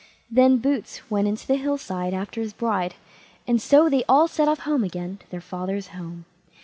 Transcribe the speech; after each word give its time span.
Then 0.31 0.57
Boots 0.57 0.99
went 1.11 1.27
into 1.27 1.45
the 1.45 1.57
hill 1.57 1.77
side 1.77 2.11
after 2.11 2.41
his 2.41 2.53
bride, 2.53 2.95
and 3.45 3.61
so 3.61 3.87
they 3.87 4.03
all 4.09 4.27
set 4.27 4.47
off 4.47 4.61
home 4.61 4.83
again 4.83 5.17
to 5.17 5.29
their 5.29 5.39
father's 5.41 5.89
house. 5.89 6.23